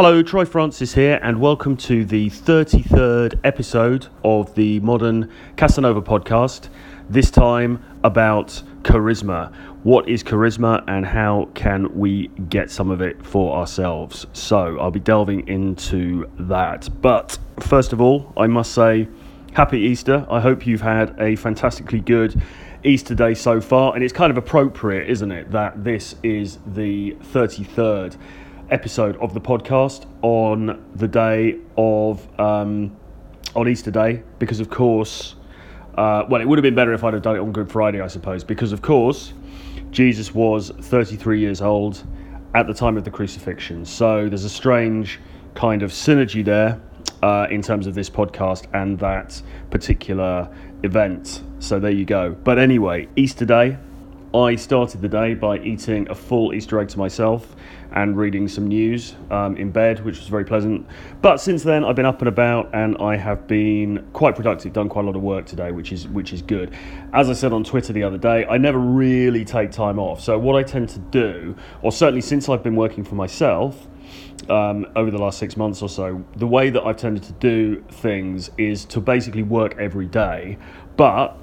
[0.00, 6.68] Hello, Troy Francis here, and welcome to the 33rd episode of the Modern Casanova podcast.
[7.10, 9.52] This time about charisma.
[9.82, 14.24] What is charisma and how can we get some of it for ourselves?
[14.34, 16.88] So, I'll be delving into that.
[17.02, 19.08] But first of all, I must say,
[19.54, 20.24] Happy Easter.
[20.30, 22.40] I hope you've had a fantastically good
[22.84, 27.16] Easter day so far, and it's kind of appropriate, isn't it, that this is the
[27.32, 28.16] 33rd
[28.70, 32.96] episode of the podcast on the day of um,
[33.54, 35.34] on Easter Day because, of course,
[35.96, 38.00] uh, well, it would have been better if I'd have done it on Good Friday,
[38.00, 39.32] I suppose, because, of course,
[39.90, 42.04] Jesus was 33 years old
[42.54, 43.84] at the time of the crucifixion.
[43.84, 45.18] So there's a strange
[45.54, 46.80] kind of synergy there
[47.22, 49.40] uh, in terms of this podcast and that
[49.70, 50.48] particular
[50.82, 51.42] event.
[51.58, 52.36] So there you go.
[52.44, 53.78] But anyway, Easter Day,
[54.34, 57.56] I started the day by eating a full Easter egg to myself
[57.92, 60.86] and reading some news um, in bed, which was very pleasant.
[61.22, 64.72] But since then, I've been up and about, and I have been quite productive.
[64.72, 66.74] Done quite a lot of work today, which is which is good.
[67.12, 70.20] As I said on Twitter the other day, I never really take time off.
[70.20, 73.86] So what I tend to do, or certainly since I've been working for myself.
[74.48, 77.84] Um, over the last six months or so, the way that I've tended to do
[77.90, 80.56] things is to basically work every day,
[80.96, 81.36] but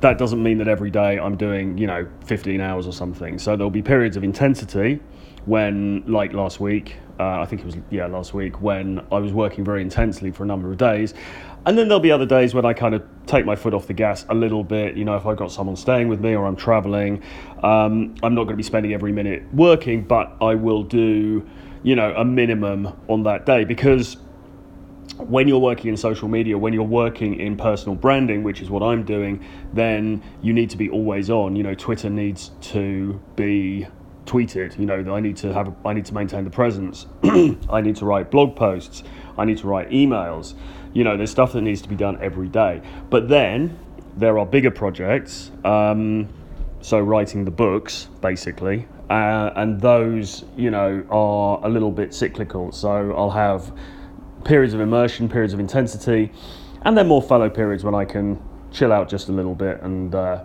[0.00, 3.38] that doesn't mean that every day I'm doing, you know, 15 hours or something.
[3.38, 5.00] So there'll be periods of intensity
[5.46, 9.32] when, like last week, uh, I think it was, yeah, last week, when I was
[9.32, 11.14] working very intensely for a number of days.
[11.64, 13.92] And then there'll be other days when I kind of take my foot off the
[13.92, 14.96] gas a little bit.
[14.96, 17.22] You know, if I've got someone staying with me or I'm traveling,
[17.62, 21.48] um, I'm not going to be spending every minute working, but I will do,
[21.82, 24.16] you know, a minimum on that day because
[25.18, 28.82] when you're working in social media, when you're working in personal branding, which is what
[28.82, 31.56] I'm doing, then you need to be always on.
[31.56, 33.86] You know, Twitter needs to be
[34.26, 34.78] tweeted.
[34.78, 37.06] You know, I need to have, I need to maintain the presence.
[37.70, 39.02] I need to write blog posts.
[39.38, 40.54] I need to write emails.
[40.92, 42.82] You know, there's stuff that needs to be done every day.
[43.10, 43.78] But then
[44.16, 45.50] there are bigger projects.
[45.64, 46.28] Um,
[46.80, 52.72] so writing the books, basically, uh, and those, you know, are a little bit cyclical.
[52.72, 53.72] So I'll have
[54.44, 56.32] periods of immersion, periods of intensity,
[56.82, 58.40] and then more fallow periods when I can
[58.70, 60.44] chill out just a little bit and uh,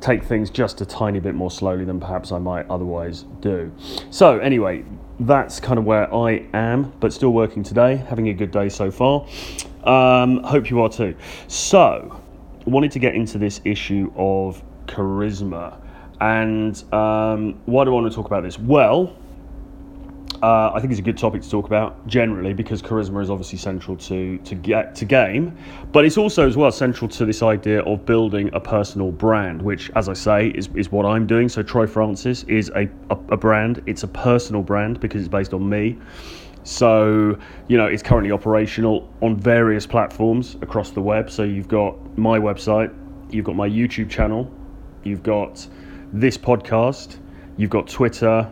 [0.00, 3.72] take things just a tiny bit more slowly than perhaps I might otherwise do.
[4.10, 4.84] So, anyway,
[5.20, 8.90] that's kind of where I am, but still working today, having a good day so
[8.90, 9.26] far.
[9.84, 11.14] Um, hope you are too.
[11.48, 12.20] So,
[12.64, 15.78] wanted to get into this issue of charisma.
[16.20, 18.58] And um, why do I want to talk about this?
[18.58, 19.16] Well,
[20.42, 23.58] uh, I think it's a good topic to talk about generally because charisma is obviously
[23.58, 25.56] central to to get to game,
[25.92, 29.90] but it's also as well central to this idea of building a personal brand, which,
[29.96, 31.48] as I say, is, is what I'm doing.
[31.48, 33.82] So Troy Francis is a, a, a brand.
[33.86, 35.98] It's a personal brand because it's based on me.
[36.62, 41.30] So, you know, it's currently operational on various platforms across the web.
[41.30, 42.94] So, you've got my website,
[43.32, 44.50] you've got my YouTube channel,
[45.02, 45.66] you've got
[46.12, 47.16] this podcast,
[47.56, 48.50] you've got Twitter,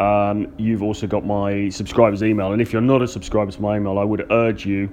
[0.00, 2.52] um, you've also got my subscribers email.
[2.52, 4.88] And if you're not a subscriber to my email, I would urge you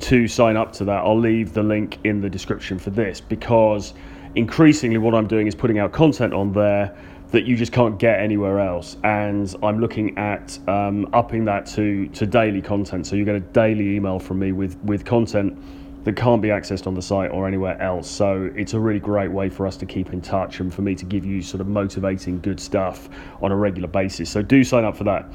[0.00, 1.04] to sign up to that.
[1.04, 3.94] I'll leave the link in the description for this because
[4.36, 6.96] increasingly what I'm doing is putting out content on there
[7.32, 8.98] that you just can't get anywhere else.
[9.04, 13.06] And I'm looking at um, upping that to, to daily content.
[13.06, 15.58] So you get a daily email from me with, with content
[16.04, 18.10] that can't be accessed on the site or anywhere else.
[18.10, 20.94] So it's a really great way for us to keep in touch and for me
[20.96, 23.08] to give you sort of motivating good stuff
[23.40, 24.30] on a regular basis.
[24.30, 25.30] So do sign up for that.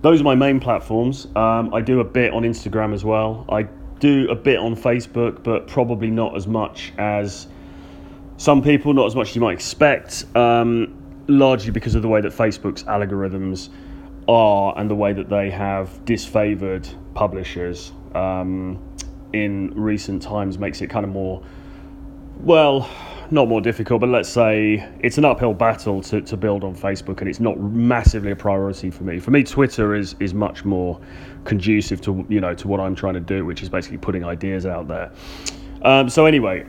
[0.00, 1.26] Those are my main platforms.
[1.36, 3.44] Um, I do a bit on Instagram as well.
[3.48, 3.64] I
[3.98, 7.48] do a bit on Facebook, but probably not as much as
[8.36, 10.94] some people, not as much as you might expect, um,
[11.26, 13.70] largely because of the way that Facebook's algorithms
[14.28, 17.92] are and the way that they have disfavored publishers.
[18.14, 18.78] Um,
[19.32, 21.42] in recent times makes it kind of more,
[22.40, 22.88] well,
[23.30, 27.20] not more difficult, but let's say it's an uphill battle to, to build on Facebook,
[27.20, 29.18] and it's not massively a priority for me.
[29.18, 31.00] For me, Twitter is is much more
[31.44, 34.64] conducive to you know to what I'm trying to do, which is basically putting ideas
[34.64, 35.12] out there.
[35.82, 36.66] Um, so anyway,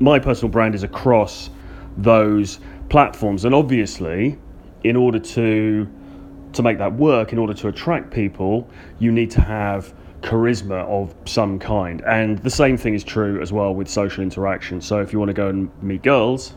[0.00, 1.50] my personal brand is across
[1.98, 2.58] those
[2.88, 4.38] platforms, and obviously,
[4.84, 5.88] in order to
[6.54, 8.68] to make that work, in order to attract people,
[8.98, 9.92] you need to have
[10.22, 12.00] charisma of some kind.
[12.06, 14.80] And the same thing is true as well with social interaction.
[14.80, 16.54] So if you want to go and meet girls,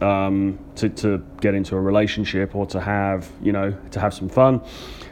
[0.00, 4.28] um, to, to get into a relationship or to have, you know, to have some
[4.28, 4.60] fun,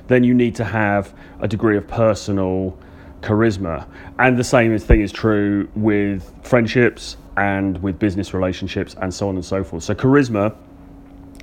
[0.06, 2.78] then you need to have a degree of personal
[3.20, 3.88] charisma.
[4.18, 9.34] And the same thing is true with friendships and with business relationships and so on
[9.34, 9.82] and so forth.
[9.82, 10.56] So charisma,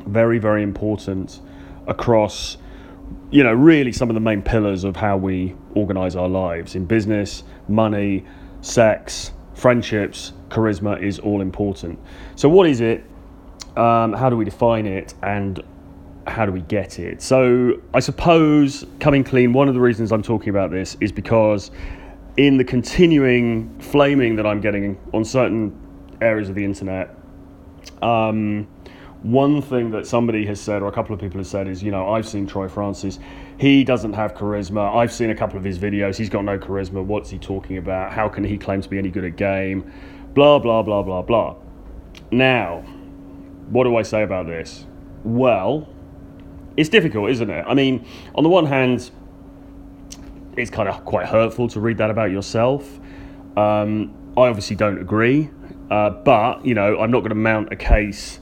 [0.06, 1.42] very, very important
[1.88, 2.58] across
[3.32, 6.86] you know, really some of the main pillars of how we organize our lives in
[6.86, 8.26] business, money,
[8.62, 12.00] sex, friendships, charisma is all important.
[12.36, 13.04] So, what is it?
[13.78, 15.14] Um, how do we define it?
[15.24, 15.62] And
[16.28, 17.22] how do we get it?
[17.22, 21.72] So, I suppose coming clean, one of the reasons I'm talking about this is because
[22.38, 25.80] in the continuing flaming that I'm getting on certain
[26.22, 27.16] areas of the internet,
[28.02, 28.68] um,
[29.22, 31.92] one thing that somebody has said, or a couple of people have said, is you
[31.92, 33.20] know, I've seen Troy Francis.
[33.58, 34.96] He doesn't have charisma.
[34.96, 36.18] I've seen a couple of his videos.
[36.18, 37.04] He's got no charisma.
[37.04, 38.12] What's he talking about?
[38.12, 39.92] How can he claim to be any good at game?
[40.34, 41.56] Blah, blah, blah, blah, blah.
[42.32, 42.80] Now,
[43.70, 44.86] what do I say about this?
[45.24, 45.88] Well,
[46.76, 47.66] it's difficult, isn't it?
[47.68, 48.06] I mean,
[48.36, 49.12] on the one hand,
[50.58, 53.00] it's kind of quite hurtful to read that about yourself.
[53.56, 55.50] Um, I obviously don't agree,
[55.92, 58.40] uh, but you know, I'm not going to mount a case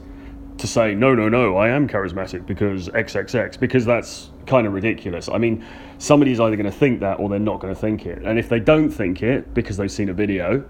[0.58, 5.30] to say no, no, no, I am charismatic because XXX because that's kind of ridiculous.
[5.30, 5.66] I mean,
[5.98, 8.50] somebody's either going to think that or they're not going to think it, and if
[8.50, 10.64] they don't think it because they've seen a video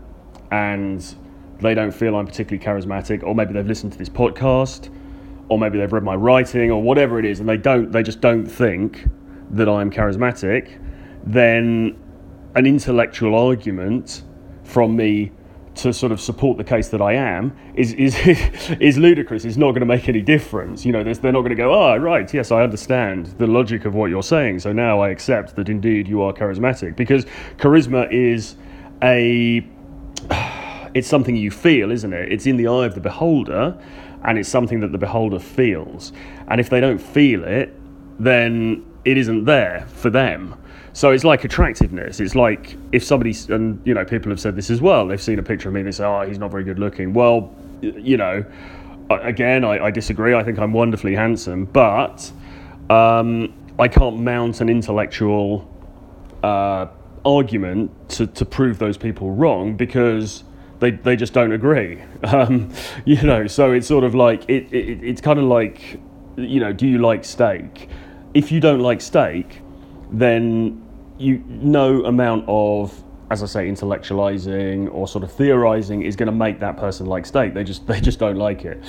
[0.52, 1.16] and
[1.60, 4.94] they don't feel I'm particularly charismatic, or maybe they've listened to this podcast,
[5.48, 8.22] or maybe they've read my writing, or whatever it is, and they don't, they just
[8.22, 9.08] don't think
[9.52, 10.80] that I'm charismatic
[11.24, 11.98] then
[12.56, 14.24] an intellectual argument
[14.64, 15.32] from me
[15.74, 18.16] to sort of support the case that I am is is
[18.80, 19.46] is ludicrous.
[19.46, 20.86] It's not going to make any difference.
[20.86, 23.94] You know, they're not going to go, oh, right, yes, I understand the logic of
[23.94, 24.60] what you're saying.
[24.60, 27.26] So now I accept that indeed you are charismatic because
[27.58, 28.56] charisma is
[29.02, 29.66] a
[30.94, 32.32] it's something you feel, isn't it?
[32.32, 33.78] It's in the eye of the beholder,
[34.24, 36.12] and it's something that the beholder feels.
[36.48, 37.74] And if they don't feel it,
[38.20, 40.56] then it isn't there for them.
[40.94, 42.20] So it's like attractiveness.
[42.20, 45.08] It's like if somebody, and you know, people have said this as well.
[45.08, 47.14] They've seen a picture of me and they say, "Oh, he's not very good looking."
[47.14, 48.46] Well, you know,
[49.10, 50.34] again, I, I disagree.
[50.34, 52.32] I think I'm wonderfully handsome, but
[52.90, 55.68] um, I can't mount an intellectual
[56.44, 56.88] uh,
[57.26, 60.44] argument to, to prove those people wrong because
[60.80, 62.02] they, they just don't agree.
[62.24, 62.72] Um,
[63.04, 66.00] you know, so it's sort of like it, it it's kind of like
[66.38, 67.90] you know, do you like steak?
[68.36, 69.62] If you don't like steak,
[70.12, 70.86] then
[71.18, 76.34] you no amount of as I say, intellectualizing or sort of theorizing is going to
[76.34, 77.54] make that person like steak.
[77.54, 78.84] They just they just don't like it.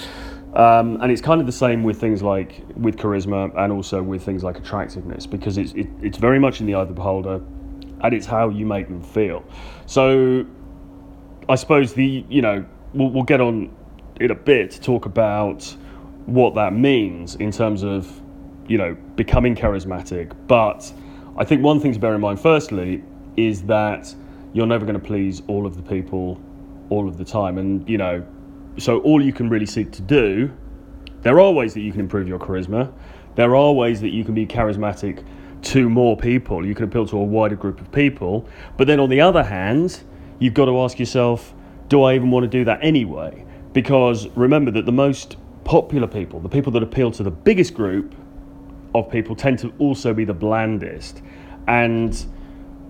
[0.55, 4.23] Um, and it's kind of the same with things like with charisma and also with
[4.23, 7.41] things like attractiveness because it's it, it's very much in the eye of the beholder,
[8.03, 9.45] and it's how you make them feel.
[9.87, 10.45] So,
[11.49, 13.75] I suppose the you know we'll, we'll get on
[14.21, 15.65] in a bit to talk about
[16.27, 18.21] what that means in terms of
[18.67, 20.93] you know becoming charismatic, but
[21.37, 23.03] I think one thing to bear in mind, firstly,
[23.37, 24.15] is that
[24.53, 26.41] you're never going to please all of the people
[26.91, 27.57] all of the time.
[27.57, 28.25] And, you know,
[28.77, 30.53] so all you can really seek to do,
[31.23, 32.93] there are ways that you can improve your charisma.
[33.35, 35.25] There are ways that you can be charismatic
[35.63, 36.67] to more people.
[36.67, 38.47] You can appeal to a wider group of people.
[38.77, 40.03] But then on the other hand,
[40.39, 41.55] you've got to ask yourself,
[41.89, 43.47] do I even want to do that anyway?
[43.73, 48.15] Because remember that the most popular people, the people that appeal to the biggest group,
[48.95, 51.23] of people tend to also be the blandest.
[51.67, 52.25] And,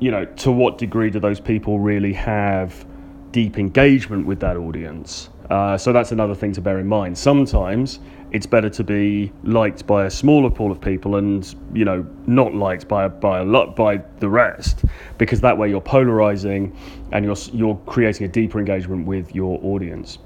[0.00, 2.86] you know, to what degree do those people really have
[3.30, 5.30] deep engagement with that audience?
[5.50, 7.16] Uh, so that's another thing to bear in mind.
[7.18, 8.00] Sometimes
[8.30, 12.54] it's better to be liked by a smaller pool of people and you know not
[12.54, 14.86] liked by by a lot by the rest
[15.18, 16.74] because that way you're polarizing
[17.12, 20.18] and you're you're creating a deeper engagement with your audience.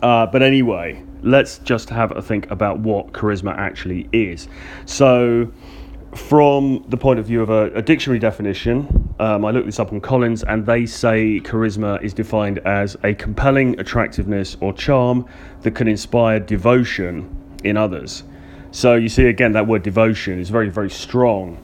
[0.00, 4.48] Uh, but anyway, let's just have a think about what charisma actually is.
[4.86, 5.52] So,
[6.14, 9.92] from the point of view of a, a dictionary definition, um, I looked this up
[9.92, 15.26] on Collins, and they say charisma is defined as a compelling attractiveness or charm
[15.62, 17.34] that can inspire devotion
[17.64, 18.24] in others.
[18.72, 21.62] So, you see again, that word devotion is very, very strong.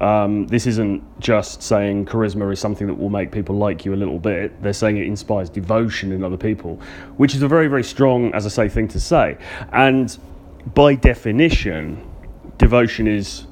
[0.00, 3.96] Um, this isn't just saying charisma is something that will make people like you a
[3.96, 4.62] little bit.
[4.62, 6.80] They're saying it inspires devotion in other people,
[7.18, 9.36] which is a very, very strong, as I say, thing to say.
[9.72, 10.16] And
[10.74, 12.08] by definition,
[12.56, 13.46] devotion is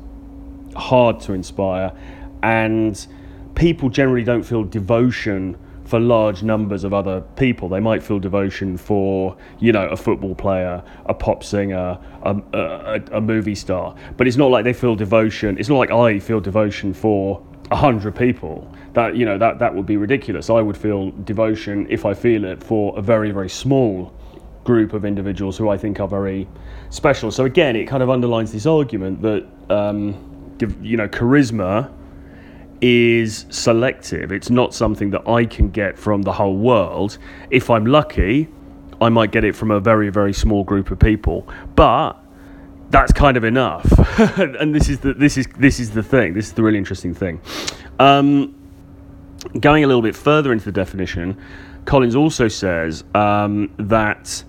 [0.75, 1.93] hard to inspire,
[2.43, 3.07] and
[3.55, 7.71] people generally don't feel devotion for large numbers of other people.
[7.71, 13.01] They might feel devotion for, you know, a football player, a pop singer, a, a,
[13.13, 13.95] a movie star.
[14.19, 15.57] But it's not like they feel devotion.
[15.59, 18.71] It's not like I feel devotion for a hundred people.
[18.93, 20.51] That you know that that would be ridiculous.
[20.51, 24.13] I would feel devotion if I feel it for a very very small
[24.65, 26.47] group of individuals who I think are very
[26.91, 27.31] special.
[27.31, 30.15] So again, it kind of underlines this argument that um,
[30.83, 31.91] you know charisma
[32.81, 34.33] is selective.
[34.33, 37.19] It's not something that I can get from the whole world.
[37.51, 38.49] If I'm lucky,
[39.01, 41.49] I might get it from a very, very small group of people.
[41.75, 42.15] But
[42.91, 43.87] that's kind of enough.
[44.39, 46.35] and this is the this is this is the thing.
[46.35, 47.41] This is the really interesting thing.
[47.99, 48.55] Um,
[49.61, 51.41] going a little bit further into the definition,
[51.85, 54.43] Collins also says um, that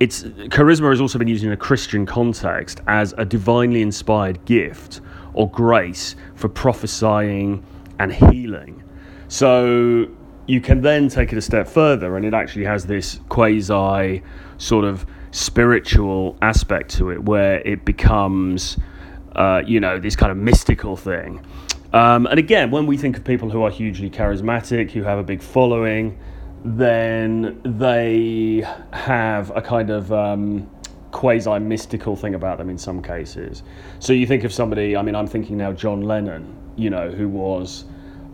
[0.00, 5.00] it's charisma has also been used in a Christian context as a divinely inspired gift
[5.34, 7.64] or grace for prophesying
[7.98, 8.82] and healing.
[9.28, 10.08] So
[10.46, 14.22] you can then take it a step further, and it actually has this quasi
[14.58, 18.76] sort of spiritual aspect to it where it becomes,
[19.34, 21.44] uh, you know, this kind of mystical thing.
[21.92, 25.22] Um, and again, when we think of people who are hugely charismatic, who have a
[25.22, 26.18] big following,
[26.64, 30.70] then they have a kind of um,
[31.12, 33.62] quasi mystical thing about them in some cases.
[34.00, 37.28] So you think of somebody, I mean, I'm thinking now John Lennon, you know, who
[37.28, 37.84] was,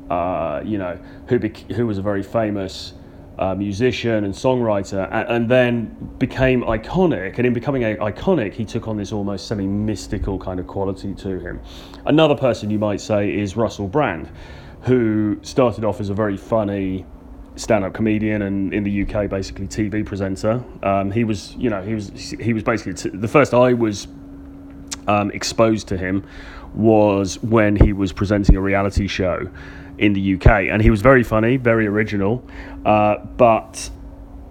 [0.08, 2.94] uh, you know, who, bec- who was a very famous
[3.38, 7.38] uh, musician and songwriter, and, and, then became iconic.
[7.38, 11.14] And in becoming a, iconic, he took on this almost semi mystical kind of quality
[11.14, 11.61] to him.
[12.06, 14.28] Another person you might say is Russell Brand,
[14.82, 17.06] who started off as a very funny
[17.58, 20.62] stand-up comedian and in the UK basically TV presenter.
[20.82, 22.10] Um, he was, you know, he was
[22.40, 24.06] he was basically t- the first I was
[25.06, 26.24] um, exposed to him
[26.74, 29.50] was when he was presenting a reality show
[29.98, 32.46] in the UK, and he was very funny, very original,
[32.86, 33.90] uh, but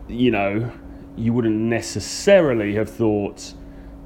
[0.08, 0.70] you know,
[1.16, 3.54] you wouldn't necessarily have thought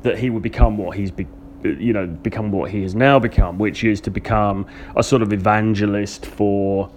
[0.03, 1.27] that he would become what he's be-
[1.63, 4.65] you know become what he has now become, which is to become
[4.95, 6.91] a sort of evangelist for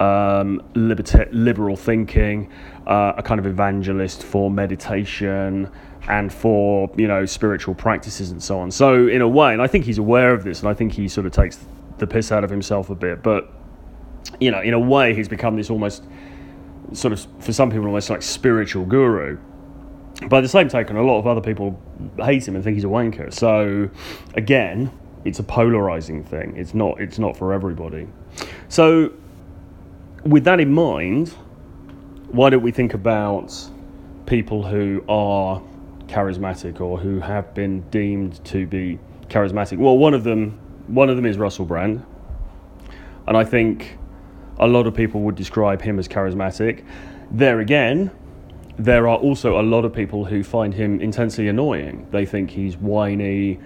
[0.00, 2.50] um, liberta- liberal thinking,
[2.86, 5.70] uh, a kind of evangelist for meditation
[6.08, 8.70] and for you know spiritual practices and so on.
[8.70, 11.06] So in a way, and I think he's aware of this, and I think he
[11.06, 11.58] sort of takes
[11.98, 13.52] the piss out of himself a bit, but
[14.38, 16.04] you know, in a way, he's become this almost
[16.92, 19.38] sort of, for some people, almost like spiritual guru.
[20.28, 21.80] By the same token, a lot of other people
[22.18, 23.32] hate him and think he's a wanker.
[23.32, 23.88] So,
[24.34, 24.90] again,
[25.24, 26.56] it's a polarizing thing.
[26.56, 27.00] It's not.
[27.00, 28.06] It's not for everybody.
[28.68, 29.12] So,
[30.24, 31.30] with that in mind,
[32.28, 33.54] why don't we think about
[34.26, 35.62] people who are
[36.06, 38.98] charismatic or who have been deemed to be
[39.28, 39.78] charismatic?
[39.78, 42.04] Well, one of them, one of them is Russell Brand,
[43.26, 43.98] and I think
[44.58, 46.84] a lot of people would describe him as charismatic.
[47.30, 48.10] There again,
[48.78, 52.06] there are also a lot of people who find him intensely annoying.
[52.10, 53.58] They think he's whiny,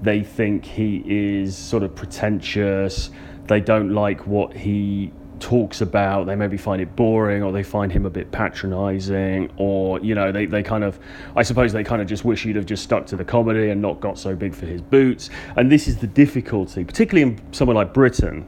[0.00, 3.10] they think he is sort of pretentious,
[3.46, 7.90] they don't like what he talks about they maybe find it boring or they find
[7.90, 10.98] him a bit patronizing or you know they, they kind of
[11.36, 13.82] i suppose they kind of just wish he'd have just stuck to the comedy and
[13.82, 17.74] not got so big for his boots and this is the difficulty particularly in somewhere
[17.74, 18.46] like britain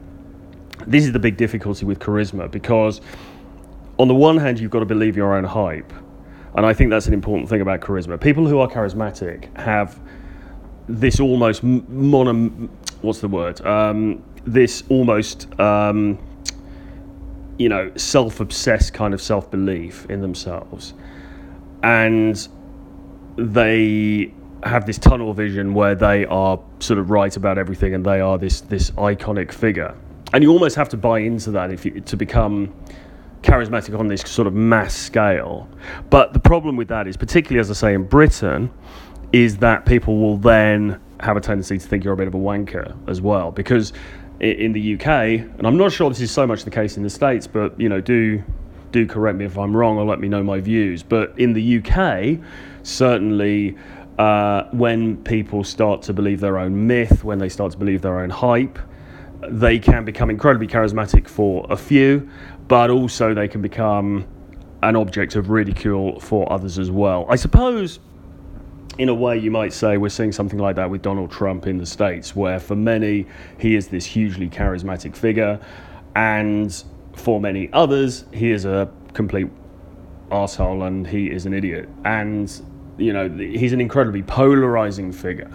[0.87, 3.01] this is the big difficulty with charisma because,
[3.97, 5.91] on the one hand, you've got to believe your own hype.
[6.55, 8.19] And I think that's an important thing about charisma.
[8.19, 9.99] People who are charismatic have
[10.87, 12.49] this almost mono,
[13.01, 13.65] what's the word?
[13.65, 16.19] Um, this almost, um,
[17.57, 20.93] you know, self obsessed kind of self belief in themselves.
[21.83, 22.47] And
[23.37, 24.33] they
[24.63, 28.37] have this tunnel vision where they are sort of right about everything and they are
[28.37, 29.95] this, this iconic figure
[30.35, 32.73] and you almost have to buy into that if you, to become
[33.41, 35.69] charismatic on this sort of mass scale.
[36.09, 38.69] But the problem with that is, particularly as I say in Britain,
[39.31, 42.39] is that people will then have a tendency to think you're a bit of a
[42.39, 43.93] wanker as well, because
[44.39, 47.09] in the UK, and I'm not sure this is so much the case in the
[47.09, 48.43] States, but you know, do
[48.91, 51.03] do correct me if I'm wrong or let me know my views.
[51.03, 52.39] But in the UK,
[52.83, 53.77] certainly.
[54.17, 58.21] Uh, when people start to believe their own myth, when they start to believe their
[58.21, 58.79] own hype,
[59.49, 62.29] they can become incredibly charismatic for a few,
[62.69, 64.25] but also they can become
[64.83, 67.25] an object of ridicule for others as well.
[67.29, 67.99] I suppose,
[68.97, 71.77] in a way, you might say we're seeing something like that with Donald Trump in
[71.77, 73.25] the States, where for many,
[73.59, 75.59] he is this hugely charismatic figure,
[76.15, 76.83] and
[77.13, 79.47] for many others, he is a complete
[80.31, 81.89] asshole and he is an idiot.
[82.03, 82.51] And,
[82.97, 85.51] you know, he's an incredibly polarizing figure.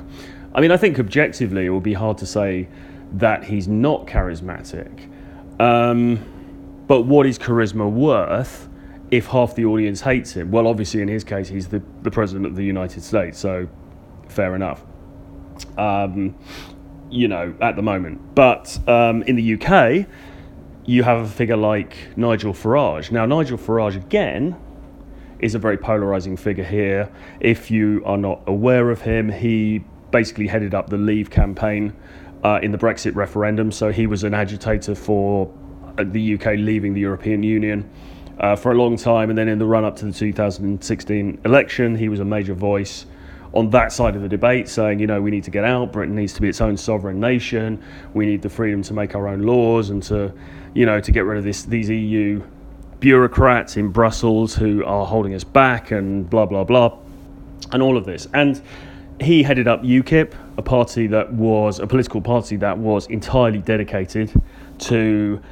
[0.54, 2.68] I mean, I think objectively, it would be hard to say
[3.12, 5.10] that he's not charismatic.
[5.60, 6.24] Um,
[6.86, 8.68] but what is charisma worth
[9.10, 10.50] if half the audience hates him?
[10.50, 13.68] Well, obviously, in his case, he's the, the president of the United States, so
[14.28, 14.82] fair enough.
[15.76, 16.36] Um,
[17.10, 18.34] you know, at the moment.
[18.34, 20.06] But um, in the UK,
[20.86, 23.10] you have a figure like Nigel Farage.
[23.10, 24.56] Now, Nigel Farage, again,
[25.40, 27.10] is a very polarizing figure here.
[27.40, 31.94] If you are not aware of him, he basically headed up the Leave campaign
[32.44, 33.72] uh, in the Brexit referendum.
[33.72, 35.52] So he was an agitator for
[35.98, 37.90] uh, the UK leaving the European Union
[38.40, 39.30] uh, for a long time.
[39.30, 43.06] And then in the run up to the 2016 election, he was a major voice
[43.52, 45.92] on that side of the debate, saying, you know, we need to get out.
[45.92, 47.82] Britain needs to be its own sovereign nation.
[48.14, 50.32] We need the freedom to make our own laws and to,
[50.72, 52.42] you know, to get rid of this these EU
[53.00, 56.96] bureaucrats in Brussels who are holding us back and blah blah blah,
[57.72, 58.28] and all of this.
[58.34, 58.62] And
[59.20, 64.32] he headed up UKIP, a party that was a political party that was entirely dedicated
[64.78, 65.42] to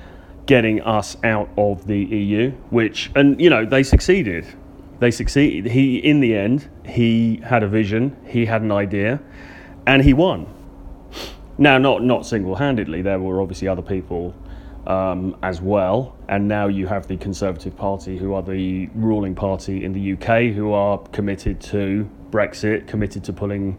[0.48, 4.44] getting us out of the EU, which and you know they succeeded.
[4.98, 5.70] They succeeded.
[5.70, 9.20] He in the end he had a vision, he had an idea,
[9.86, 10.52] and he won.
[11.56, 13.02] Now, not not single handedly.
[13.02, 14.34] There were obviously other people
[14.86, 19.84] um, as well, and now you have the Conservative Party, who are the ruling party
[19.84, 23.78] in the UK, who are committed to Brexit, committed to pulling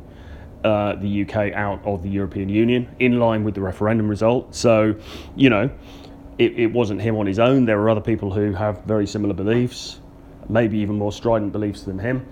[0.63, 4.53] uh, the UK out of the European Union in line with the referendum result.
[4.53, 4.95] So,
[5.35, 5.71] you know,
[6.39, 7.65] it, it wasn't him on his own.
[7.65, 9.99] There were other people who have very similar beliefs,
[10.47, 12.25] maybe even more strident beliefs than him.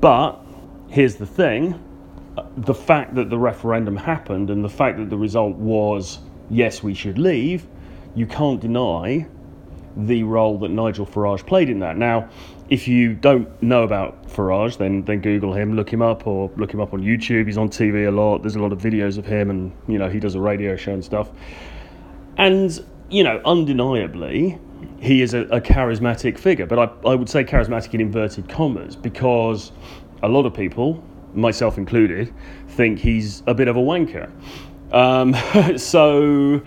[0.00, 0.38] But
[0.88, 1.82] here's the thing
[2.56, 6.18] the fact that the referendum happened and the fact that the result was
[6.50, 7.66] yes, we should leave,
[8.14, 9.26] you can't deny
[9.96, 11.96] the role that Nigel Farage played in that.
[11.96, 12.28] Now,
[12.68, 16.74] if you don't know about Farage, then then Google him, look him up, or look
[16.74, 17.46] him up on YouTube.
[17.46, 18.42] He's on TV a lot.
[18.42, 20.92] There's a lot of videos of him, and you know he does a radio show
[20.92, 21.30] and stuff.
[22.36, 24.58] And you know, undeniably,
[24.98, 26.66] he is a, a charismatic figure.
[26.66, 29.72] But I, I would say charismatic in inverted commas because
[30.22, 31.02] a lot of people,
[31.34, 32.32] myself included,
[32.68, 34.30] think he's a bit of a wanker.
[34.92, 35.34] Um,
[35.78, 36.62] so,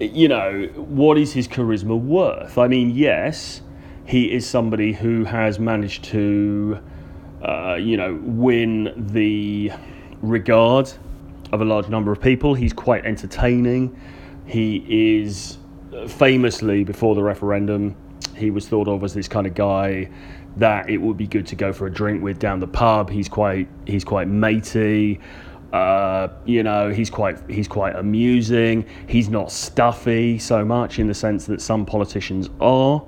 [0.00, 2.58] you know, what is his charisma worth?
[2.58, 3.62] I mean, yes,
[4.06, 6.80] he is somebody who has managed to,
[7.42, 9.72] uh, you know, win the
[10.22, 10.92] regard
[11.52, 12.54] of a large number of people.
[12.54, 13.98] He's quite entertaining.
[14.46, 15.58] He is
[16.08, 17.96] famously before the referendum,
[18.36, 20.10] he was thought of as this kind of guy
[20.56, 23.10] that it would be good to go for a drink with down the pub.
[23.10, 25.20] He's quite he's quite matey.
[25.72, 28.86] Uh, you know, he's quite he's quite amusing.
[29.06, 33.04] He's not stuffy so much in the sense that some politicians are.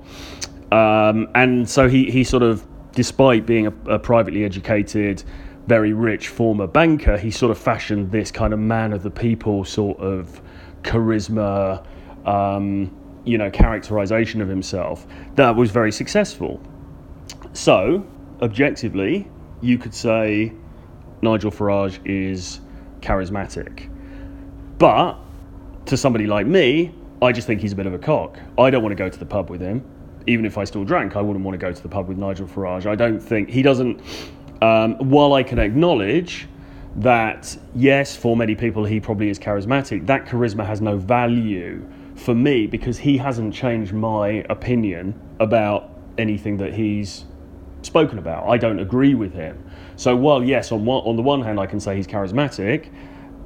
[0.71, 5.23] Um, and so he, he sort of, despite being a, a, privately educated,
[5.67, 9.65] very rich former banker, he sort of fashioned this kind of man of the people
[9.65, 10.43] sort of
[10.83, 11.85] charisma,
[12.29, 16.61] um, you know, characterization of himself that was very successful.
[17.53, 18.07] So,
[18.41, 19.29] objectively,
[19.61, 20.53] you could say
[21.23, 22.61] Nigel Farage is
[23.01, 23.91] charismatic.
[24.79, 25.19] But
[25.87, 28.39] to somebody like me, I just think he's a bit of a cock.
[28.57, 29.85] I don't want to go to the pub with him
[30.29, 32.47] even if I still drank, I wouldn't want to go to the pub with Nigel
[32.47, 32.87] Farage.
[32.87, 34.01] I don't think he doesn't.
[34.61, 36.47] Um, while I can acknowledge
[36.97, 41.89] that, yes, for many people he probably is charismatic, that charisma has no value
[42.19, 47.25] for me because he hasn't changed my opinion about anything that he's
[47.83, 48.49] spoken about.
[48.49, 49.71] I don't agree with him.
[49.97, 52.93] So while yes, on one, on the one hand I can say he's charismatic,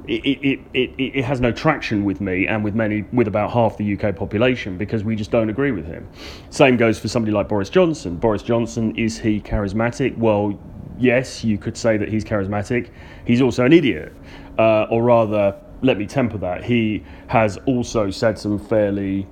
[0.07, 3.77] it, it, it, it, has no traction with me and with many with about half
[3.77, 6.09] the UK population because we just don't agree with him.
[6.49, 8.17] Same goes for somebody like Boris Johnson.
[8.17, 10.17] Boris Johnson is he charismatic?
[10.17, 10.59] Well,
[10.97, 12.89] yes, you could say that he's charismatic.
[13.25, 14.13] He's also an idiot,
[14.57, 16.63] uh, or rather, let me temper that.
[16.63, 19.27] He has also said some fairly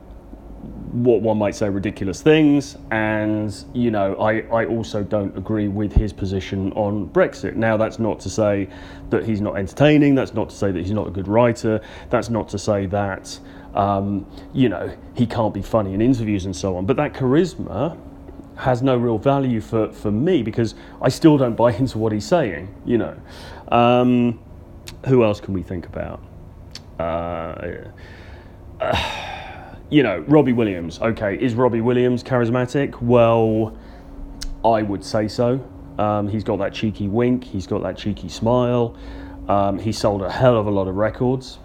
[0.92, 2.78] what one might say ridiculous things.
[2.92, 7.56] And you know I, I also don't agree with his position on brexit.
[7.56, 8.68] Now that's not to say
[9.10, 10.14] that he's not entertaining.
[10.14, 11.82] That's not to say that he's not a good writer.
[12.10, 13.40] That's not to say that
[13.74, 16.86] um, you know he can't be funny in interviews and so on.
[16.86, 17.98] But that charisma
[18.58, 22.26] has no real value for, for me because I still don't buy into what he's
[22.26, 23.18] saying you know.
[23.70, 24.40] Um,
[25.08, 26.22] who else can we think about
[27.02, 27.92] uh,
[29.90, 31.00] you know, Robbie Williams.
[31.00, 33.02] Okay, is Robbie Williams charismatic?
[33.02, 33.78] Well,
[34.64, 35.64] I would say so.
[35.98, 38.96] Um, he's got that cheeky wink, he's got that cheeky smile.
[39.48, 41.60] Um, he sold a hell of a lot of records.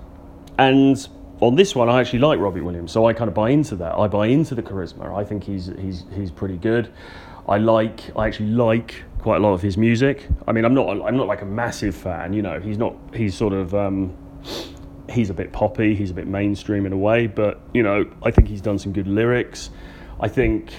[0.58, 1.06] And
[1.40, 3.94] on this one, I actually like Robbie Williams, so I kind of buy into that.
[3.94, 5.14] I buy into the charisma.
[5.14, 6.92] I think he's he's he's pretty good.
[7.46, 10.26] I like I actually like quite a lot of his music.
[10.48, 12.32] I mean, I'm not I'm not like a massive fan.
[12.32, 13.74] You know, he's not he's sort of.
[13.74, 14.16] Um,
[15.08, 18.30] he's a bit poppy, he's a bit mainstream in a way, but you know, I
[18.30, 19.70] think he's done some good lyrics.
[20.20, 20.72] I think,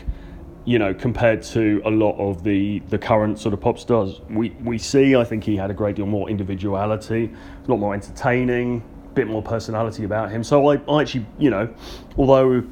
[0.65, 4.49] you know, compared to a lot of the the current sort of pop stars we,
[4.63, 7.31] we see, I think he had a great deal more individuality,
[7.65, 10.43] a lot more entertaining, a bit more personality about him.
[10.43, 11.73] So I, I actually, you know,
[12.17, 12.63] although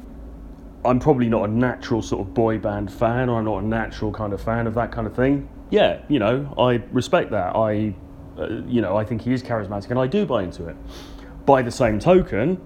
[0.84, 4.12] I'm probably not a natural sort of boy band fan, or I'm not a natural
[4.12, 5.48] kind of fan of that kind of thing.
[5.70, 7.56] Yeah, you know, I respect that.
[7.56, 7.94] I,
[8.38, 10.76] uh, you know, I think he is charismatic, and I do buy into it.
[11.46, 12.60] By the same token,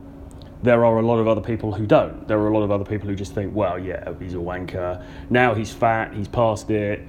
[0.62, 2.26] there are a lot of other people who don't.
[2.26, 5.04] There are a lot of other people who just think, well, yeah, he's a wanker.
[5.30, 7.06] Now he's fat, he's past it.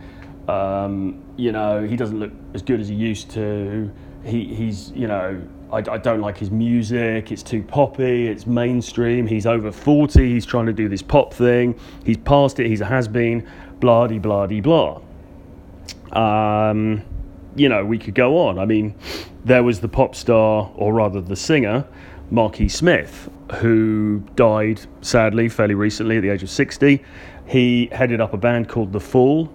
[0.47, 3.91] Um, you know, he doesn't look as good as he used to.
[4.23, 7.31] He, he's, you know, I, I, don't like his music.
[7.31, 8.27] It's too poppy.
[8.27, 9.25] It's mainstream.
[9.25, 10.29] He's over 40.
[10.29, 11.79] He's trying to do this pop thing.
[12.05, 12.67] He's past it.
[12.67, 13.47] He's a has been.
[13.79, 15.01] Blah, de, blah, blah.
[16.11, 17.03] Um,
[17.55, 18.59] you know, we could go on.
[18.59, 18.95] I mean,
[19.45, 21.85] there was the pop star, or rather the singer,
[22.29, 27.03] Marky Smith, who died sadly fairly recently at the age of 60.
[27.45, 29.51] He headed up a band called The Fall,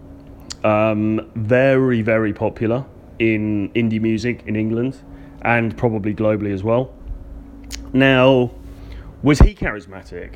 [0.65, 2.85] um, very, very popular
[3.19, 4.99] in indie music in England
[5.43, 6.93] and probably globally as well.
[7.93, 8.51] Now,
[9.23, 10.35] was he charismatic?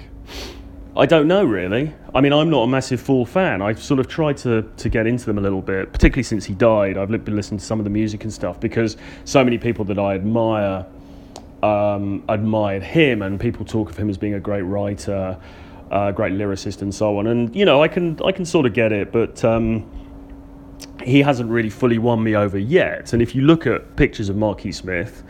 [0.96, 1.94] I don't know really.
[2.14, 3.62] I mean, I'm not a massive Fall fan.
[3.62, 6.54] I've sort of tried to, to get into them a little bit, particularly since he
[6.54, 6.98] died.
[6.98, 9.98] I've been listening to some of the music and stuff because so many people that
[9.98, 10.84] I admire
[11.62, 15.38] um, admired him, and people talk of him as being a great writer,
[15.90, 17.26] a uh, great lyricist, and so on.
[17.26, 19.44] And you know, I can I can sort of get it, but.
[19.44, 19.90] Um,
[21.02, 23.14] he hasn't really fully won me over yet.
[23.14, 25.22] And if you look at pictures of Marky Smith,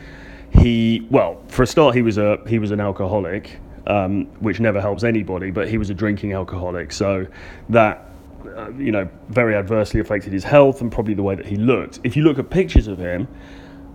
[0.51, 4.81] he well, for a start, he was a he was an alcoholic, um, which never
[4.81, 5.51] helps anybody.
[5.51, 7.27] But he was a drinking alcoholic, so
[7.69, 8.11] that
[8.57, 12.01] uh, you know very adversely affected his health and probably the way that he looked.
[12.05, 13.29] If you look at pictures of him.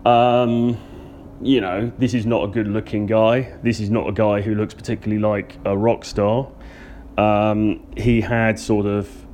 [0.06, 0.78] Um,
[1.42, 3.54] you know, this is not a good looking guy.
[3.62, 6.50] This is not a guy who looks particularly like a rock star.
[7.18, 9.26] Um, he had sort of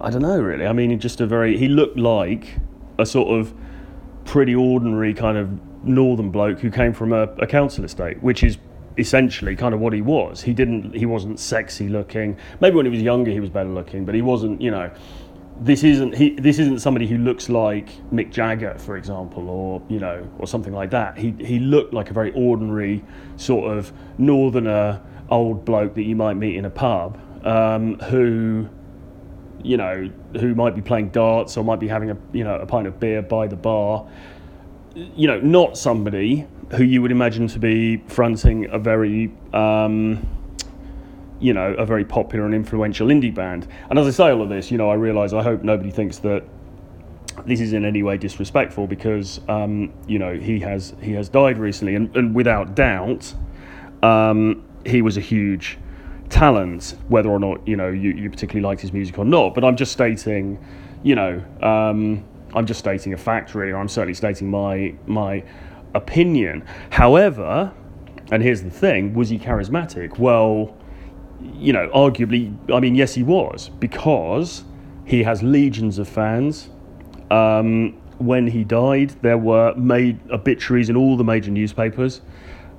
[0.00, 0.66] I don't know really.
[0.66, 2.58] I mean, just a very he looked like
[2.98, 3.54] a sort of
[4.24, 8.58] pretty ordinary kind of northern bloke who came from a, a council estate, which is
[8.98, 10.42] essentially kind of what he was.
[10.42, 12.36] He didn't he wasn't sexy looking.
[12.60, 14.90] Maybe when he was younger he was better looking, but he wasn't, you know,
[15.60, 19.98] this isn't he this isn't somebody who looks like Mick Jagger, for example, or you
[19.98, 21.16] know, or something like that.
[21.16, 23.04] He he looked like a very ordinary
[23.36, 28.68] sort of northerner old bloke that you might meet in a pub, um, who
[29.62, 32.66] you know, who might be playing darts or might be having a, you know, a
[32.66, 34.06] pint of beer by the bar.
[34.94, 40.26] You know, not somebody who you would imagine to be fronting a very, um,
[41.38, 43.68] you know, a very popular and influential indie band.
[43.88, 46.18] And as I say all of this, you know, I realise I hope nobody thinks
[46.18, 46.44] that
[47.44, 51.58] this is in any way disrespectful because, um, you know, he has he has died
[51.58, 53.32] recently, and, and without doubt,
[54.02, 55.78] um, he was a huge
[56.28, 59.54] talent, whether or not you know you, you particularly liked his music or not.
[59.54, 60.58] But I'm just stating,
[61.02, 62.24] you know, um,
[62.54, 65.44] I'm just stating a fact really, or I'm certainly stating my my
[65.94, 66.64] opinion.
[66.90, 67.72] However,
[68.30, 70.18] and here's the thing: was he charismatic?
[70.18, 70.76] Well,
[71.40, 74.64] you know, arguably, I mean, yes, he was because
[75.04, 76.70] he has legions of fans.
[77.30, 82.22] Um, when he died, there were made obituaries in all the major newspapers.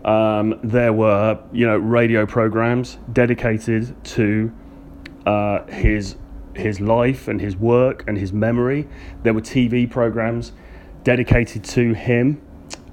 [0.03, 4.51] Um, there were, you know, radio programs dedicated to
[5.25, 6.15] uh, his
[6.55, 8.87] his life and his work and his memory.
[9.23, 10.53] There were TV programs
[11.03, 12.41] dedicated to him.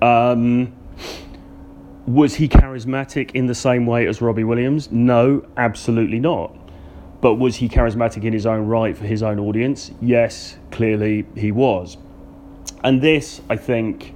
[0.03, 0.75] Um,
[2.07, 4.91] was he charismatic in the same way as Robbie Williams?
[4.93, 6.55] No, absolutely not.
[7.21, 9.91] But was he charismatic in his own right for his own audience?
[10.03, 11.97] Yes, clearly he was.
[12.83, 14.15] And this, I think,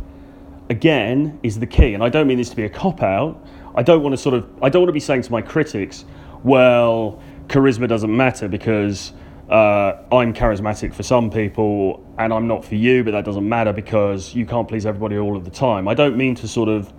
[0.69, 1.95] again is the key.
[1.95, 3.43] And I don't mean this to be a cop out.
[3.75, 6.05] I don't want to sort of I don't want to be saying to my critics,
[6.43, 9.12] well, charisma doesn't matter because
[9.48, 13.72] uh, I'm charismatic for some people and I'm not for you, but that doesn't matter
[13.72, 15.88] because you can't please everybody all of the time.
[15.88, 16.92] I don't mean to sort of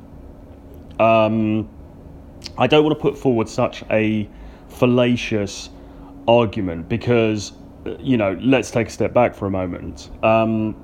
[0.99, 1.69] um,
[2.57, 4.29] I don't want to put forward such a
[4.67, 5.69] fallacious
[6.27, 7.53] argument because
[7.99, 10.09] you know let's take a step back for a moment.
[10.23, 10.75] Um,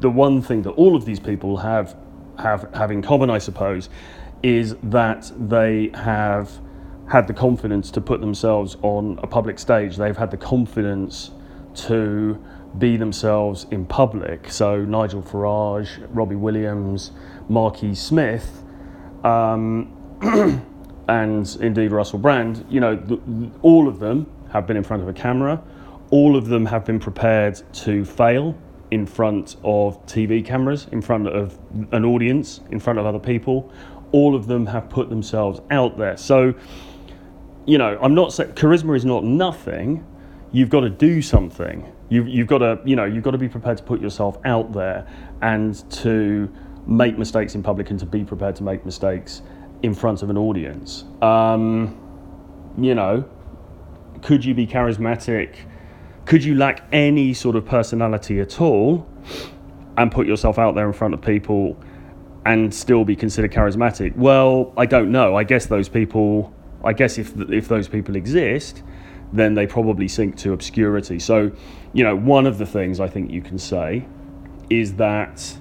[0.00, 1.96] the one thing that all of these people have
[2.38, 3.88] have, have in common, I suppose,
[4.42, 6.50] is that they have
[7.08, 9.96] had the confidence to put themselves on a public stage.
[9.96, 11.30] They've had the confidence
[11.74, 12.42] to
[12.78, 14.50] be themselves in public.
[14.50, 17.12] So Nigel Farage, Robbie Williams,
[17.48, 18.62] Marky Smith,
[19.22, 19.92] um,
[21.08, 25.12] and indeed Russell Brand, you know, all of them have been in front of a
[25.12, 25.62] camera.
[26.10, 28.56] All of them have been prepared to fail
[28.90, 31.58] in front of TV cameras, in front of
[31.92, 33.72] an audience, in front of other people.
[34.12, 36.16] All of them have put themselves out there.
[36.16, 36.54] So,
[37.66, 40.06] you know, I'm not saying charisma is not nothing.
[40.52, 41.90] You've got to do something.
[42.08, 44.72] You've, you've got to, you know, you've got to be prepared to put yourself out
[44.72, 45.06] there
[45.42, 46.52] and to
[46.86, 49.42] make mistakes in public and to be prepared to make mistakes
[49.82, 51.04] in front of an audience.
[51.22, 51.98] Um,
[52.78, 53.28] you know,
[54.22, 55.56] could you be charismatic?
[56.26, 59.06] could you lack any sort of personality at all
[59.96, 61.76] and put yourself out there in front of people
[62.46, 64.16] and still be considered charismatic?
[64.16, 65.36] Well, I don't know.
[65.36, 66.52] I guess those people,
[66.84, 68.82] I guess if if those people exist,
[69.32, 71.18] then they probably sink to obscurity.
[71.18, 71.50] So,
[71.92, 74.06] you know, one of the things I think you can say
[74.70, 75.58] is that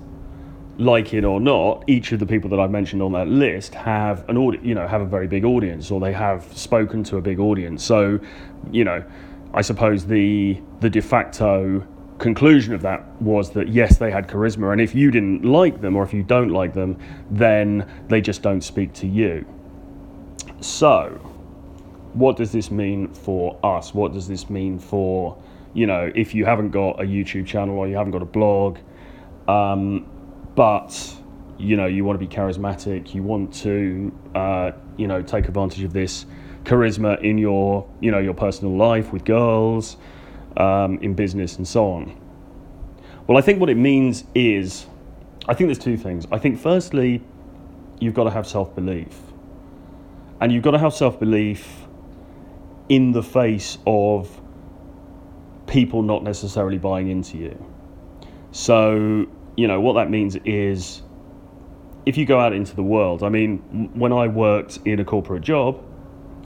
[0.77, 4.27] like it or not, each of the people that I've mentioned on that list have
[4.27, 7.21] an audi- you know, have a very big audience, or they have spoken to a
[7.21, 7.83] big audience.
[7.83, 8.19] So,
[8.71, 9.03] you know,
[9.53, 11.85] I suppose the the de facto
[12.17, 15.95] conclusion of that was that yes, they had charisma, and if you didn't like them
[15.95, 16.97] or if you don't like them,
[17.29, 19.45] then they just don't speak to you.
[20.61, 21.19] So,
[22.13, 23.93] what does this mean for us?
[23.93, 25.37] What does this mean for
[25.73, 28.77] you know if you haven't got a YouTube channel or you haven't got a blog?
[29.47, 30.05] Um,
[30.55, 31.15] but
[31.57, 35.83] you know you want to be charismatic you want to uh, you know take advantage
[35.83, 36.25] of this
[36.63, 39.97] charisma in your you know your personal life with girls
[40.57, 42.19] um, in business and so on
[43.27, 44.85] well i think what it means is
[45.47, 47.21] i think there's two things i think firstly
[47.99, 49.19] you've got to have self-belief
[50.43, 51.87] and you've got to have self-belief
[52.89, 54.41] in the face of
[55.65, 57.65] people not necessarily buying into you
[58.51, 59.25] so
[59.55, 61.01] you know, what that means is
[62.05, 63.57] if you go out into the world, I mean,
[63.93, 65.83] when I worked in a corporate job,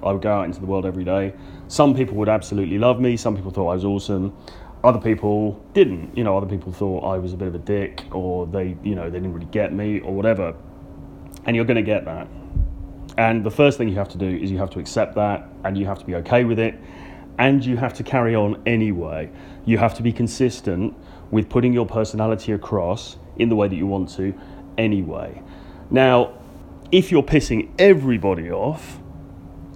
[0.04, 1.34] I would go out into the world every day.
[1.68, 4.36] Some people would absolutely love me, some people thought I was awesome.
[4.84, 6.16] Other people didn't.
[6.16, 8.94] You know, other people thought I was a bit of a dick or they, you
[8.94, 10.56] know, they didn't really get me or whatever.
[11.46, 12.28] And you're going to get that.
[13.18, 15.78] And the first thing you have to do is you have to accept that and
[15.78, 16.80] you have to be okay with it
[17.40, 19.32] and you have to carry on anyway.
[19.66, 20.96] You have to be consistent
[21.32, 24.34] with putting your personality across in the way that you want to
[24.78, 25.42] anyway.
[25.90, 26.34] Now,
[26.92, 29.00] if you're pissing everybody off,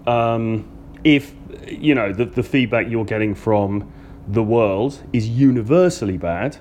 [0.08, 0.70] um,
[1.04, 1.34] if
[1.68, 3.92] you know the, the feedback you're getting from
[4.28, 6.58] the world is universally bad,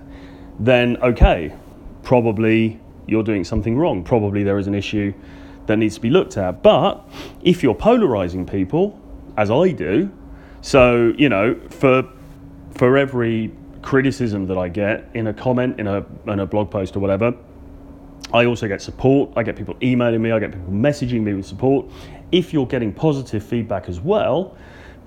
[0.59, 1.55] then okay,
[2.03, 4.03] probably you're doing something wrong.
[4.03, 5.15] Probably there is an issue
[5.71, 6.65] that needs to be looked at.
[6.65, 7.09] But
[7.43, 8.99] if you're polarizing people,
[9.37, 10.11] as I do,
[10.63, 12.03] so you know, for
[12.75, 13.53] for every
[13.83, 17.35] criticism that I get in a comment, in a, in a blog post or whatever.
[18.33, 19.31] I also get support.
[19.37, 20.33] I get people emailing me.
[20.33, 21.87] I get people messaging me with support.
[22.31, 24.57] If you're getting positive feedback as well,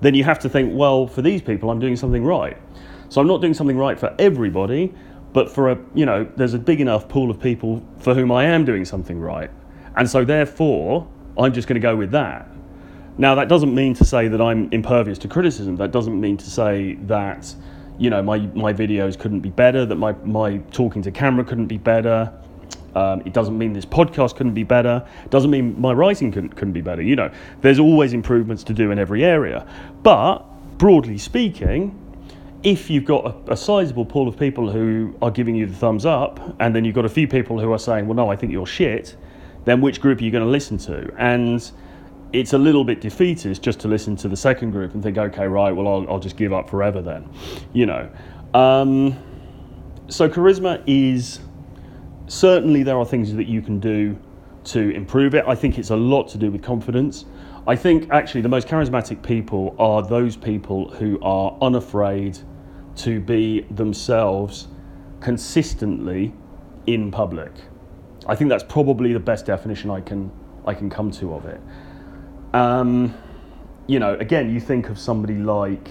[0.00, 2.56] then you have to think, well, for these people, I'm doing something right.
[3.08, 4.92] So I'm not doing something right for everybody,
[5.32, 8.44] but for a, you know, there's a big enough pool of people for whom I
[8.44, 9.50] am doing something right.
[9.96, 11.06] And so therefore,
[11.38, 12.48] I'm just going to go with that.
[13.16, 15.76] Now, that doesn't mean to say that I'm impervious to criticism.
[15.76, 17.54] That doesn't mean to say that
[17.98, 21.66] you know, my, my videos couldn't be better, that my, my talking to camera couldn't
[21.66, 22.32] be better.
[22.94, 25.06] Um, it doesn't mean this podcast couldn't be better.
[25.24, 27.02] It doesn't mean my writing couldn't, couldn't be better.
[27.02, 27.30] You know,
[27.60, 29.66] there's always improvements to do in every area.
[30.02, 30.38] But
[30.78, 32.00] broadly speaking,
[32.62, 36.06] if you've got a, a sizable pool of people who are giving you the thumbs
[36.06, 38.52] up, and then you've got a few people who are saying, well, no, I think
[38.52, 39.16] you're shit,
[39.64, 41.12] then which group are you going to listen to?
[41.18, 41.70] And
[42.32, 45.46] it's a little bit defeatist just to listen to the second group and think, okay,
[45.46, 47.28] right, well, I'll, I'll just give up forever then,
[47.72, 48.10] you know.
[48.52, 49.16] Um,
[50.08, 51.40] so charisma is
[52.26, 54.18] certainly there are things that you can do
[54.64, 55.44] to improve it.
[55.46, 57.24] I think it's a lot to do with confidence.
[57.66, 62.38] I think actually the most charismatic people are those people who are unafraid
[62.96, 64.68] to be themselves
[65.20, 66.34] consistently
[66.86, 67.52] in public.
[68.26, 70.30] I think that's probably the best definition I can
[70.66, 71.60] I can come to of it.
[72.54, 73.14] Um,
[73.86, 75.90] you know, again, you think of somebody like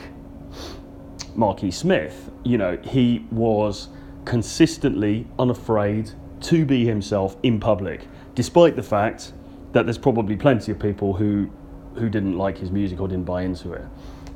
[1.36, 2.32] Marky Smith.
[2.43, 3.89] You know, he was
[4.26, 9.34] consistently unafraid to be himself in public, despite the fact
[9.74, 11.52] that there's probably plenty of people who
[11.96, 13.86] who didn't like his music or didn't buy into it.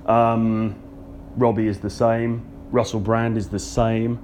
[0.08, 0.76] Um,
[1.36, 2.46] Robbie is the same.
[2.70, 4.20] Russell Brand is the same.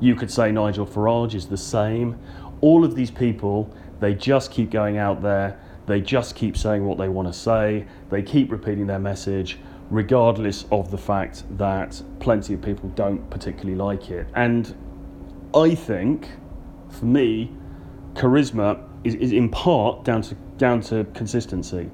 [0.00, 2.18] You could say Nigel Farage is the same.
[2.60, 6.98] All of these people, they just keep going out there they just keep saying what
[6.98, 9.58] they want to say, they keep repeating their message,
[9.90, 14.26] regardless of the fact that plenty of people don't particularly like it.
[14.34, 14.74] And
[15.54, 16.28] I think,
[16.90, 17.50] for me,
[18.12, 21.90] charisma is, is in part down to, down to consistency.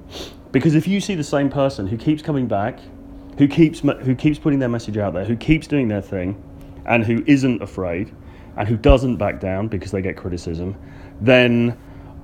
[0.51, 2.79] Because if you see the same person who keeps coming back,
[3.37, 6.41] who keeps, who keeps putting their message out there, who keeps doing their thing,
[6.85, 8.13] and who isn't afraid,
[8.57, 10.75] and who doesn't back down because they get criticism,
[11.21, 11.77] then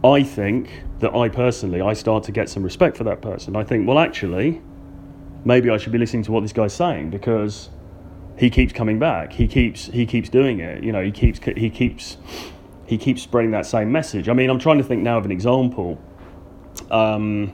[0.04, 3.56] I think that I personally, I start to get some respect for that person.
[3.56, 4.62] I think, well, actually,
[5.46, 7.70] maybe I should be listening to what this guy's saying because
[8.38, 9.34] he keeps coming back.
[9.34, 10.84] He keeps he keeps doing it.
[10.84, 12.18] You know, he keeps he keeps
[12.88, 14.30] he keeps spreading that same message.
[14.30, 16.02] I mean, I'm trying to think now of an example
[16.90, 17.54] um,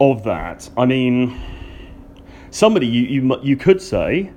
[0.00, 0.68] of that.
[0.76, 1.40] I mean,
[2.50, 4.32] somebody you you you could say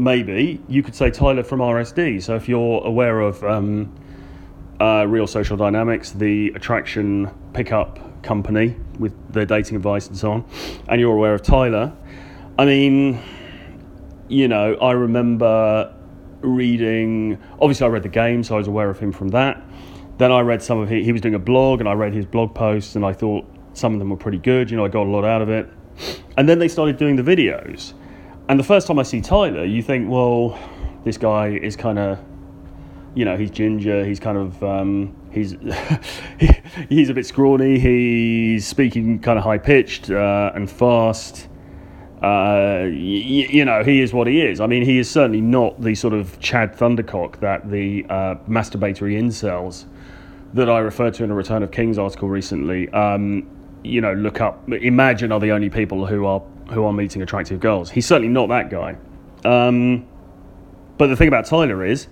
[0.00, 2.22] maybe you could say Tyler from RSD.
[2.22, 3.94] So if you're aware of um,
[4.80, 10.44] uh, Real Social Dynamics, the attraction pickup company with their dating advice and so on,
[10.88, 11.92] and you're aware of Tyler,
[12.58, 13.20] I mean,
[14.28, 15.94] you know, I remember
[16.40, 17.38] reading.
[17.60, 19.62] Obviously, I read the game, so I was aware of him from that.
[20.18, 22.26] Then I read some of his, he was doing a blog, and I read his
[22.26, 24.70] blog posts, and I thought some of them were pretty good.
[24.70, 25.68] You know, I got a lot out of it.
[26.36, 27.92] And then they started doing the videos.
[28.50, 30.58] And the first time I see Tyler, you think, well,
[31.04, 32.18] this guy is kind of,
[33.14, 34.04] you know, he's ginger.
[34.04, 35.52] He's kind of, um, he's
[36.40, 36.50] he,
[36.88, 37.78] he's a bit scrawny.
[37.78, 41.46] He's speaking kind of high pitched uh, and fast.
[42.16, 44.58] Uh, y- you know, he is what he is.
[44.58, 49.16] I mean, he is certainly not the sort of Chad Thundercock that the uh, masturbatory
[49.16, 49.84] incels
[50.54, 52.88] that I referred to in a Return of Kings article recently.
[52.88, 53.48] Um,
[53.84, 54.68] you know, look up.
[54.72, 57.90] Imagine are the only people who are who are meeting attractive girls.
[57.90, 58.96] He's certainly not that guy.
[59.44, 60.06] Um,
[60.98, 62.08] but the thing about Tyler is,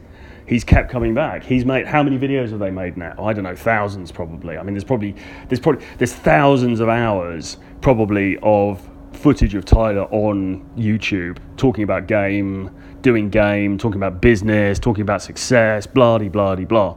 [0.46, 1.44] he's kept coming back.
[1.44, 3.14] He's made how many videos have they made now?
[3.22, 4.56] I don't know, thousands probably.
[4.56, 5.14] I mean, there's probably
[5.48, 12.06] there's probably there's thousands of hours probably of footage of Tyler on YouTube talking about
[12.06, 16.96] game, doing game, talking about business, talking about success, blah de blah blah.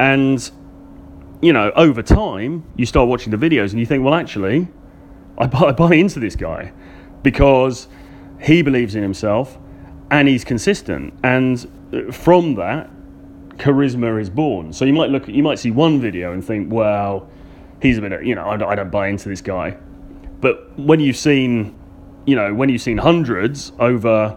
[0.00, 0.50] And
[1.40, 4.68] you know, over time, you start watching the videos and you think, well, actually,
[5.38, 6.72] I buy, I buy into this guy
[7.22, 7.88] because
[8.40, 9.58] he believes in himself
[10.10, 11.14] and he's consistent.
[11.22, 11.58] And
[11.92, 12.90] uh, from that,
[13.56, 14.72] charisma is born.
[14.72, 17.28] So you might look, you might see one video and think, well,
[17.80, 19.76] he's a bit, you know, I don't, I don't buy into this guy.
[20.40, 21.78] But when you've seen,
[22.26, 24.36] you know, when you've seen hundreds over,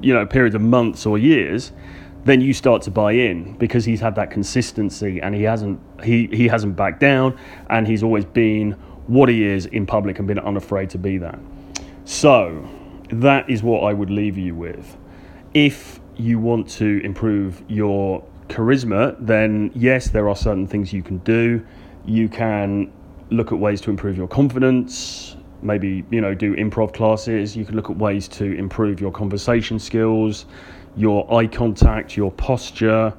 [0.00, 1.72] you know, periods of months or years,
[2.24, 6.26] then you start to buy in because he's had that consistency and he hasn't he,
[6.26, 7.38] he hasn't backed down
[7.70, 11.38] and he's always been what he is in public and been unafraid to be that.
[12.04, 12.68] So
[13.10, 14.96] that is what I would leave you with.
[15.54, 21.18] If you want to improve your charisma, then yes, there are certain things you can
[21.18, 21.64] do.
[22.04, 22.92] You can
[23.30, 27.76] look at ways to improve your confidence, maybe you know do improv classes you can
[27.76, 30.46] look at ways to improve your conversation skills
[30.96, 33.12] your eye contact your posture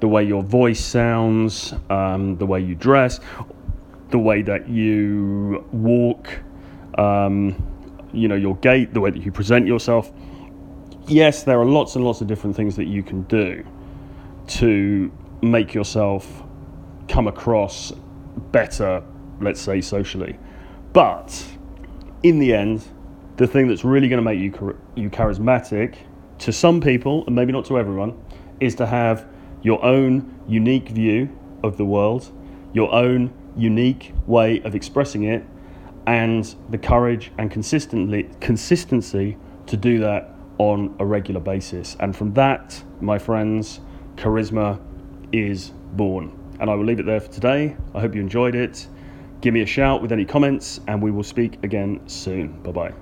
[0.00, 3.20] the way your voice sounds um, the way you dress
[4.12, 6.28] the way that you walk
[6.98, 7.56] um,
[8.12, 10.12] you know your gait the way that you present yourself.
[11.08, 13.64] Yes there are lots and lots of different things that you can do
[14.46, 15.10] to
[15.42, 16.44] make yourself
[17.08, 17.92] come across
[18.52, 19.02] better
[19.40, 20.38] let's say socially.
[20.92, 21.44] But
[22.22, 22.84] in the end,
[23.36, 25.96] the thing that's really going to make you you charismatic
[26.38, 28.20] to some people and maybe not to everyone
[28.60, 29.26] is to have
[29.62, 31.28] your own unique view
[31.62, 32.30] of the world,
[32.72, 35.44] your own unique way of expressing it,
[36.06, 39.36] and the courage and consistently consistency
[39.66, 41.96] to do that on a regular basis.
[42.00, 43.80] And from that, my friends,
[44.16, 44.80] charisma
[45.32, 46.38] is born.
[46.60, 47.76] And I will leave it there for today.
[47.94, 48.86] I hope you enjoyed it.
[49.40, 52.62] Give me a shout with any comments, and we will speak again soon.
[52.62, 53.01] Bye bye.